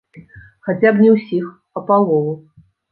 Хаця 0.69 0.93
б 0.95 1.03
не 1.03 1.11
ўсіх, 1.19 1.45
а 1.77 1.87
палову. 1.93 2.39